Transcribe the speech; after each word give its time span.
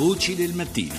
Voci 0.00 0.34
del 0.34 0.54
mattino. 0.56 0.96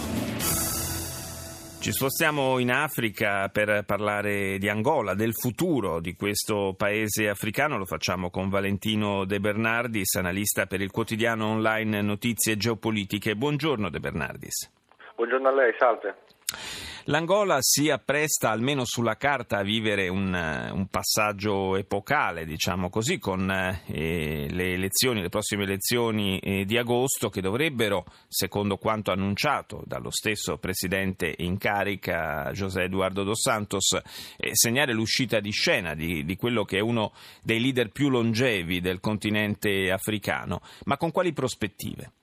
Ci 1.82 1.92
spostiamo 1.92 2.60
in 2.60 2.70
Africa 2.70 3.50
per 3.50 3.84
parlare 3.84 4.60
di 4.60 4.70
Angola, 4.70 5.16
del 5.16 5.34
futuro 5.34 6.00
di 6.00 6.14
questo 6.14 6.76
paese 6.78 7.28
africano. 7.28 7.80
Lo 7.80 7.86
facciamo 7.86 8.30
con 8.30 8.50
Valentino 8.50 9.26
De 9.26 9.40
Bernardis, 9.40 10.14
analista 10.18 10.68
per 10.68 10.82
il 10.82 10.92
quotidiano 10.92 11.48
online 11.48 12.04
Notizie 12.04 12.58
Geopolitiche. 12.58 13.36
Buongiorno 13.36 13.90
De 13.90 14.00
Bernardis. 14.00 14.70
Buongiorno 15.16 15.48
a 15.48 15.52
lei, 15.52 15.74
salve. 15.80 16.16
L'Angola 17.12 17.58
si 17.60 17.90
appresta, 17.90 18.52
almeno 18.52 18.86
sulla 18.86 19.18
carta, 19.18 19.58
a 19.58 19.64
vivere 19.64 20.08
un, 20.08 20.34
un 20.34 20.88
passaggio 20.88 21.76
epocale, 21.76 22.46
diciamo 22.46 22.90
così, 22.90 23.20
con 23.20 23.52
eh, 23.52 24.48
le 24.50 24.72
elezioni, 24.72 25.20
le 25.20 25.28
prossime 25.28 25.64
elezioni 25.64 26.40
eh, 26.40 26.64
di 26.64 26.78
agosto 26.78 27.28
che 27.28 27.42
dovrebbero, 27.42 28.06
secondo 28.30 28.78
quanto 28.78 29.12
annunciato 29.12 29.84
dallo 29.86 30.10
stesso 30.10 30.58
presidente 30.58 31.36
in 31.40 31.58
carica, 31.58 32.50
José 32.54 32.84
Eduardo 32.84 33.24
dos 33.24 33.42
Santos, 33.42 33.92
eh, 34.38 34.52
segnare 34.54 34.94
l'uscita 34.94 35.42
di 35.42 35.52
scena 35.52 35.94
di, 35.96 36.24
di 36.24 36.38
quello 36.38 36.64
che 36.64 36.78
è 36.78 36.82
uno 36.82 37.12
dei 37.44 37.60
leader 37.60 37.92
più 37.92 38.08
longevi 38.08 38.80
del 38.80 39.02
continente 39.02 39.92
africano. 39.92 40.62
Ma 40.86 40.96
con 40.96 41.12
quali 41.12 41.34
prospettive? 41.34 42.14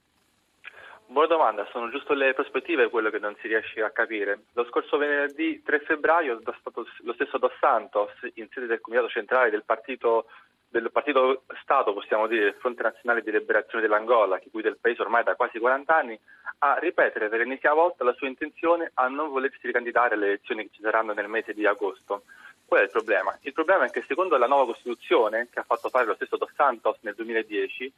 Buona 1.19 1.35
domanda, 1.35 1.67
sono 1.73 1.91
giusto 1.91 2.15
le 2.15 2.33
prospettive 2.33 2.91
quello 2.91 3.11
che 3.11 3.19
non 3.19 3.35
si 3.41 3.49
riesce 3.49 3.83
a 3.83 3.91
capire. 3.91 4.43
Lo 4.53 4.65
scorso 4.67 4.99
venerdì 4.99 5.61
3 5.65 5.81
febbraio 5.81 6.41
lo 6.45 7.13
stesso 7.13 7.39
Dos 7.39 7.51
Santos, 7.59 8.13
in 8.35 8.47
sede 8.53 8.67
del 8.67 8.81
Comitato 8.81 9.09
Centrale 9.09 9.51
del 9.51 9.65
Partito, 9.65 10.27
del 10.69 10.93
partito 10.93 11.43
Stato, 11.61 11.93
possiamo 11.93 12.29
dire, 12.29 12.45
del 12.45 12.55
Fronte 12.61 12.85
Nazionale 12.85 13.25
di 13.25 13.33
Liberazione 13.33 13.83
dell'Angola, 13.83 14.39
che 14.39 14.47
guida 14.49 14.69
il 14.69 14.79
paese 14.81 15.03
ormai 15.03 15.25
da 15.25 15.35
quasi 15.35 15.59
40 15.59 15.93
anni, 15.93 16.17
a 16.59 16.77
ripetere 16.79 17.29
per 17.29 17.41
l'ennesima 17.41 17.75
volta 17.75 18.05
la 18.05 18.15
sua 18.15 18.29
intenzione 18.29 18.93
a 18.95 19.09
non 19.09 19.30
volersi 19.30 19.66
ricandidare 19.66 20.15
alle 20.15 20.27
elezioni 20.27 20.69
che 20.69 20.75
ci 20.77 20.82
saranno 20.82 21.15
nel 21.15 21.27
mese 21.27 21.53
di 21.53 21.66
agosto. 21.66 22.23
Qual 22.65 22.80
è 22.80 22.85
il 22.85 22.91
problema? 22.91 23.37
Il 23.41 23.55
problema 23.55 23.87
è 23.87 23.91
che 23.91 24.05
secondo 24.07 24.37
la 24.37 24.47
nuova 24.47 24.66
Costituzione, 24.66 25.49
che 25.51 25.59
ha 25.59 25.65
fatto 25.65 25.88
fare 25.88 26.05
lo 26.05 26.15
stesso 26.15 26.37
Dos 26.37 26.53
Santos 26.55 26.99
nel 27.01 27.15
2010, 27.16 27.93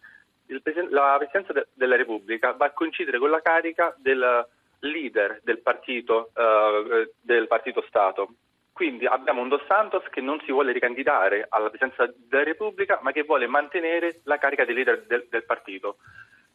la 0.91 1.17
Presidenza 1.19 1.53
de- 1.53 1.67
della 1.73 1.97
Repubblica 1.97 2.53
va 2.53 2.67
a 2.67 2.73
coincidere 2.73 3.19
con 3.19 3.31
la 3.31 3.41
carica 3.41 3.95
del 3.98 4.47
leader 4.81 5.41
del 5.43 5.61
partito, 5.61 6.31
uh, 6.34 7.09
del 7.20 7.47
partito 7.47 7.84
Stato. 7.87 8.34
Quindi 8.73 9.06
abbiamo 9.06 9.43
un 9.43 9.48
Dos 9.48 9.65
Santos 9.67 10.05
che 10.11 10.23
non 10.23 10.41
si 10.47 10.53
vuole 10.53 10.73
ricandidare 10.73 11.47
alla 11.48 11.69
Presidenza 11.69 12.11
della 12.17 12.45
Repubblica, 12.45 12.98
ma 13.03 13.12
che 13.12 13.25
vuole 13.25 13.47
mantenere 13.47 14.21
la 14.25 14.39
carica 14.39 14.65
di 14.65 14.73
leader 14.73 15.05
del, 15.06 15.27
del 15.28 15.45
partito. 15.45 15.97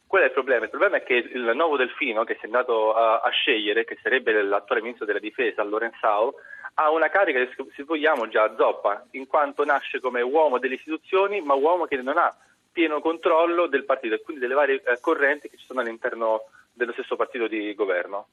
Qual 0.06 0.22
è 0.22 0.26
il 0.26 0.32
problema? 0.32 0.64
Il 0.64 0.70
problema 0.70 0.96
è 0.96 1.02
che 1.02 1.14
il 1.14 1.52
nuovo 1.54 1.76
Delfino 1.76 2.24
che 2.24 2.34
si 2.34 2.42
è 2.42 2.44
andato 2.46 2.94
a, 2.94 3.20
a 3.20 3.30
scegliere, 3.30 3.84
che 3.84 3.98
sarebbe 4.02 4.40
l'attuale 4.42 4.82
ministro 4.82 5.06
della 5.06 5.18
difesa, 5.18 5.62
Lorenzao, 5.62 6.34
ha 6.74 6.90
una 6.90 7.08
carica, 7.08 7.38
se 7.74 7.82
vogliamo, 7.84 8.28
già 8.28 8.54
zoppa, 8.56 9.06
in 9.12 9.26
quanto 9.26 9.64
nasce 9.64 10.00
come 10.00 10.20
uomo 10.20 10.58
delle 10.58 10.74
istituzioni, 10.74 11.40
ma 11.40 11.54
uomo 11.54 11.86
che 11.86 11.96
non 11.96 12.18
ha 12.18 12.34
pieno 12.76 13.00
controllo 13.00 13.68
del 13.68 13.86
partito 13.86 14.16
e 14.16 14.20
quindi 14.20 14.42
delle 14.42 14.52
varie 14.52 14.82
eh, 14.82 15.00
correnti 15.00 15.48
che 15.48 15.56
ci 15.56 15.64
sono 15.64 15.80
all'interno 15.80 16.42
dello 16.74 16.92
stesso 16.92 17.16
partito 17.16 17.48
di 17.48 17.74
governo. 17.74 18.26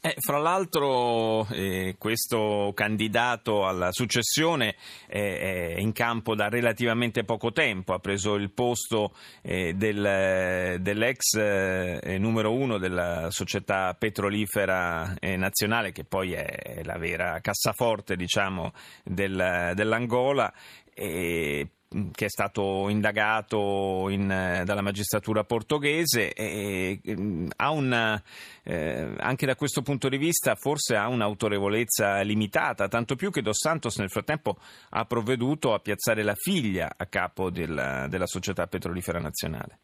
Eh, 0.00 0.14
fra 0.18 0.38
l'altro 0.38 1.46
eh, 1.50 1.94
questo 1.98 2.72
candidato 2.74 3.64
alla 3.64 3.92
successione 3.92 4.74
è, 5.06 5.74
è, 5.74 5.78
in 5.78 5.92
campo 5.92 6.34
da 6.34 6.48
relativamente 6.48 7.22
poco 7.22 7.52
tempo, 7.52 7.92
ha 7.94 8.00
preso 8.00 8.34
il 8.34 8.50
posto 8.50 9.12
eh, 9.42 9.74
del, 9.74 10.80
dell'ex 10.80 11.36
eh, 11.36 12.18
numero 12.18 12.52
uno 12.52 12.78
della 12.78 13.28
società 13.30 13.94
petrolifera 13.96 15.14
eh, 15.20 15.36
nazionale 15.36 15.92
che 15.92 16.02
poi 16.02 16.32
è 16.32 16.80
la 16.82 16.98
vera 16.98 17.38
cassaforte 17.40 18.16
diciamo, 18.16 18.72
del, 19.04 19.72
dell'Angola. 19.74 20.52
E 20.98 21.68
che 21.88 22.24
è 22.24 22.28
stato 22.28 22.88
indagato 22.88 24.08
in, 24.08 24.26
dalla 24.26 24.82
magistratura 24.82 25.44
portoghese 25.44 26.32
e, 26.32 27.00
e 27.02 27.48
ha 27.56 27.70
una, 27.70 28.20
eh, 28.64 29.14
anche 29.18 29.46
da 29.46 29.54
questo 29.54 29.82
punto 29.82 30.08
di 30.08 30.18
vista 30.18 30.56
forse 30.56 30.96
ha 30.96 31.08
un'autorevolezza 31.08 32.20
limitata, 32.22 32.88
tanto 32.88 33.14
più 33.14 33.30
che 33.30 33.42
Dos 33.42 33.58
Santos 33.58 33.98
nel 33.98 34.10
frattempo 34.10 34.58
ha 34.90 35.04
provveduto 35.04 35.74
a 35.74 35.78
piazzare 35.78 36.22
la 36.22 36.34
figlia 36.34 36.92
a 36.96 37.06
capo 37.06 37.50
della, 37.50 38.06
della 38.08 38.26
società 38.26 38.66
petrolifera 38.66 39.20
nazionale. 39.20 39.78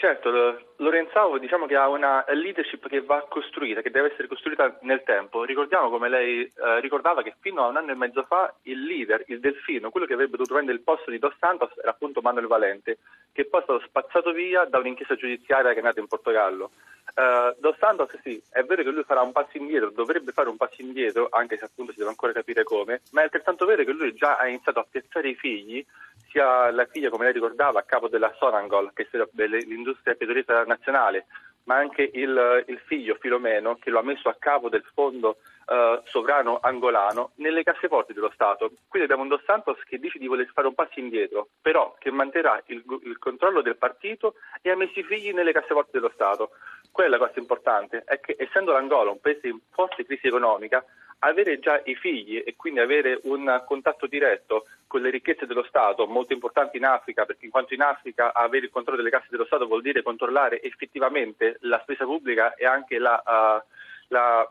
Certo, 0.00 0.30
Lorenzao 0.76 1.38
diciamo 1.38 1.66
che 1.66 1.74
ha 1.74 1.88
una 1.88 2.24
leadership 2.28 2.86
che 2.86 3.00
va 3.00 3.26
costruita, 3.28 3.82
che 3.82 3.90
deve 3.90 4.12
essere 4.12 4.28
costruita 4.28 4.78
nel 4.82 5.02
tempo. 5.02 5.42
Ricordiamo 5.42 5.90
come 5.90 6.08
lei 6.08 6.42
eh, 6.42 6.78
ricordava 6.78 7.22
che 7.22 7.34
fino 7.40 7.64
a 7.64 7.66
un 7.66 7.76
anno 7.76 7.90
e 7.90 7.96
mezzo 7.96 8.22
fa 8.22 8.54
il 8.62 8.84
leader, 8.84 9.24
il 9.26 9.40
Delfino, 9.40 9.90
quello 9.90 10.06
che 10.06 10.12
avrebbe 10.12 10.36
dovuto 10.36 10.54
prendere 10.54 10.78
il 10.78 10.84
posto 10.84 11.10
di 11.10 11.18
Dos 11.18 11.34
Santos 11.40 11.76
era 11.78 11.90
appunto 11.90 12.20
Manuel 12.20 12.46
Valente, 12.46 12.98
che 13.38 13.44
poi 13.44 13.60
è 13.60 13.62
stato 13.62 13.84
spazzato 13.86 14.32
via 14.32 14.64
da 14.64 14.78
un'inchiesta 14.78 15.14
giudiziaria 15.14 15.72
che 15.72 15.78
è 15.78 15.82
nata 15.82 16.00
in 16.00 16.08
Portogallo. 16.08 16.72
Uh, 17.14 17.54
Dos 17.60 17.76
Santos 17.78 18.10
sì, 18.20 18.42
è 18.50 18.64
vero 18.64 18.82
che 18.82 18.90
lui 18.90 19.04
farà 19.04 19.20
un 19.20 19.30
passo 19.30 19.56
indietro, 19.58 19.90
dovrebbe 19.90 20.32
fare 20.32 20.48
un 20.48 20.56
passo 20.56 20.82
indietro, 20.82 21.28
anche 21.30 21.56
se 21.56 21.66
appunto 21.66 21.92
si 21.92 21.98
deve 21.98 22.10
ancora 22.10 22.32
capire 22.32 22.64
come, 22.64 23.00
ma 23.12 23.20
è 23.20 23.24
altrettanto 23.24 23.64
vero 23.64 23.84
che 23.84 23.92
lui 23.92 24.12
già 24.14 24.38
ha 24.38 24.48
iniziato 24.48 24.80
a 24.80 24.86
piazzare 24.90 25.28
i 25.28 25.36
figli 25.36 25.86
sia 26.30 26.72
la 26.72 26.84
figlia, 26.86 27.10
come 27.10 27.24
lei 27.24 27.32
ricordava, 27.32 27.78
a 27.78 27.84
capo 27.84 28.08
della 28.08 28.34
Sonangol, 28.36 28.90
che 28.92 29.06
è 29.08 29.28
dell'industria 29.30 30.16
petrolifera 30.16 30.64
nazionale, 30.64 31.26
ma 31.68 31.76
anche 31.76 32.10
il, 32.14 32.64
il, 32.66 32.78
figlio 32.86 33.18
Filomeno, 33.20 33.76
che 33.76 33.90
lo 33.90 33.98
ha 33.98 34.02
messo 34.02 34.30
a 34.30 34.36
capo 34.38 34.70
del 34.70 34.84
fondo 34.94 35.36
uh, 35.66 36.00
sovrano 36.04 36.58
angolano, 36.62 37.32
nelle 37.36 37.62
casseforti 37.62 38.14
dello 38.14 38.30
Stato. 38.32 38.70
Quindi 38.88 39.02
abbiamo 39.02 39.22
un 39.22 39.28
Dos 39.28 39.44
Santos 39.44 39.78
che 39.84 39.98
dice 39.98 40.18
di 40.18 40.26
voler 40.26 40.50
fare 40.50 40.66
un 40.66 40.74
passo 40.74 40.98
indietro, 40.98 41.48
però 41.60 41.94
che 41.98 42.10
manterrà 42.10 42.62
il, 42.68 42.82
il 43.02 43.18
controllo 43.18 43.60
del 43.60 43.76
partito 43.76 44.36
e 44.62 44.70
ha 44.70 44.76
messo 44.76 44.98
i 44.98 45.04
figli 45.04 45.30
nelle 45.32 45.52
casseforti 45.52 45.90
dello 45.92 46.10
Stato. 46.14 46.52
Quella 46.90 47.18
cosa 47.18 47.34
importante, 47.38 48.02
è 48.06 48.18
che 48.18 48.34
essendo 48.38 48.72
l'Angola 48.72 49.10
un 49.10 49.20
paese 49.20 49.48
in 49.48 49.58
forte 49.70 50.06
crisi 50.06 50.26
economica, 50.26 50.82
avere 51.20 51.58
già 51.58 51.80
i 51.84 51.94
figli 51.94 52.42
e 52.44 52.54
quindi 52.56 52.80
avere 52.80 53.20
un 53.24 53.62
contatto 53.66 54.06
diretto 54.06 54.66
con 54.86 55.02
le 55.02 55.10
ricchezze 55.10 55.46
dello 55.46 55.64
Stato, 55.64 56.06
molto 56.06 56.32
importanti 56.32 56.76
in 56.76 56.84
Africa, 56.84 57.24
perché 57.24 57.44
in 57.44 57.50
quanto 57.50 57.74
in 57.74 57.82
Africa 57.82 58.32
avere 58.32 58.66
il 58.66 58.72
controllo 58.72 58.98
delle 58.98 59.10
casse 59.10 59.26
dello 59.30 59.44
Stato 59.44 59.66
vuol 59.66 59.82
dire 59.82 60.02
controllare 60.02 60.62
effettivamente 60.62 61.58
la 61.60 61.78
spesa 61.82 62.04
pubblica 62.04 62.54
e 62.54 62.64
anche 62.64 62.98
la, 62.98 63.22
uh, 63.24 63.68
la 64.08 64.50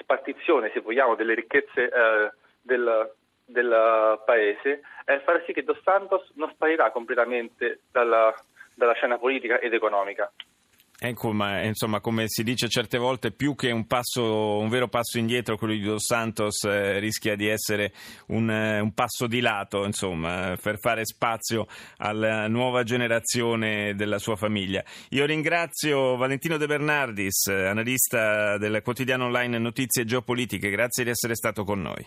spartizione, 0.00 0.70
se 0.72 0.80
vogliamo, 0.80 1.14
delle 1.14 1.34
ricchezze 1.34 1.82
uh, 1.82 2.34
del, 2.60 3.12
del 3.44 4.20
paese, 4.24 4.80
è 5.04 5.20
far 5.20 5.42
sì 5.46 5.52
che 5.52 5.62
Dos 5.62 5.80
Santos 5.82 6.30
non 6.34 6.50
sparirà 6.50 6.90
completamente 6.90 7.80
dalla, 7.90 8.34
dalla 8.74 8.94
scena 8.94 9.18
politica 9.18 9.58
ed 9.58 9.74
economica. 9.74 10.32
Ecco, 11.04 11.32
ma 11.32 11.64
insomma, 11.64 11.98
come 11.98 12.26
si 12.28 12.44
dice 12.44 12.68
certe 12.68 12.96
volte, 12.96 13.32
più 13.32 13.56
che 13.56 13.72
un, 13.72 13.88
passo, 13.88 14.58
un 14.58 14.68
vero 14.68 14.86
passo 14.86 15.18
indietro, 15.18 15.56
quello 15.56 15.74
di 15.74 15.80
Dos 15.80 16.04
Santos 16.04 16.62
eh, 16.62 17.00
rischia 17.00 17.34
di 17.34 17.48
essere 17.48 17.92
un, 18.28 18.48
eh, 18.48 18.78
un, 18.78 18.92
passo 18.94 19.26
di 19.26 19.40
lato, 19.40 19.84
insomma, 19.84 20.56
per 20.62 20.78
fare 20.78 21.04
spazio 21.04 21.66
alla 21.96 22.46
nuova 22.46 22.84
generazione 22.84 23.96
della 23.96 24.20
sua 24.20 24.36
famiglia. 24.36 24.84
Io 25.08 25.24
ringrazio 25.24 26.14
Valentino 26.14 26.56
De 26.56 26.66
Bernardis, 26.68 27.48
analista 27.48 28.56
del 28.56 28.80
quotidiano 28.80 29.24
online 29.24 29.58
Notizie 29.58 30.04
Geopolitiche, 30.04 30.70
grazie 30.70 31.02
di 31.02 31.10
essere 31.10 31.34
stato 31.34 31.64
con 31.64 31.82
noi. 31.82 32.06